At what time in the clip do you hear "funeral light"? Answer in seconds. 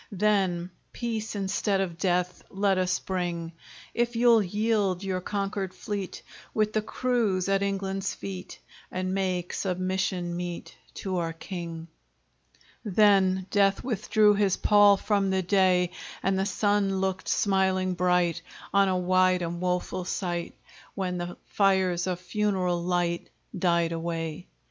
22.19-23.29